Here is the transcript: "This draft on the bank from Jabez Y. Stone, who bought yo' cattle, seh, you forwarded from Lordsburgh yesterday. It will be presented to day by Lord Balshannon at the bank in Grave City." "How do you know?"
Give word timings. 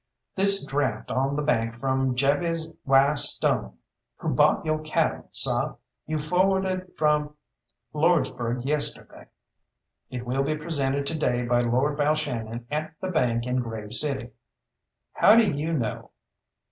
"This 0.35 0.65
draft 0.65 1.11
on 1.11 1.35
the 1.35 1.43
bank 1.43 1.75
from 1.79 2.15
Jabez 2.15 2.73
Y. 2.85 3.13
Stone, 3.13 3.77
who 4.17 4.29
bought 4.29 4.65
yo' 4.65 4.79
cattle, 4.79 5.27
seh, 5.29 5.73
you 6.07 6.17
forwarded 6.17 6.91
from 6.97 7.35
Lordsburgh 7.93 8.65
yesterday. 8.65 9.27
It 10.09 10.25
will 10.25 10.41
be 10.41 10.55
presented 10.57 11.05
to 11.05 11.19
day 11.19 11.43
by 11.43 11.61
Lord 11.61 11.99
Balshannon 11.99 12.65
at 12.71 12.95
the 12.99 13.11
bank 13.11 13.45
in 13.45 13.57
Grave 13.57 13.93
City." 13.93 14.31
"How 15.13 15.35
do 15.35 15.45
you 15.51 15.71
know?" 15.71 16.09